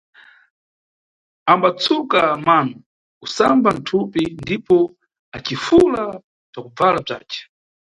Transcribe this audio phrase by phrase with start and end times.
[1.53, 2.75] Ambatsuka mano,
[3.21, 4.77] kusamba thupi ndipo
[5.37, 6.03] acifula
[6.51, 7.39] bzakubvala bzace.